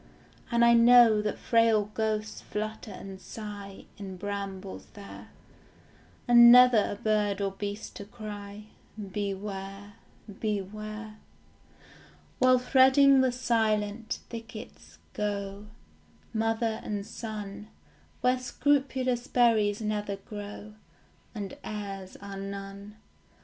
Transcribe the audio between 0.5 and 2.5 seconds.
I know that frail ghosts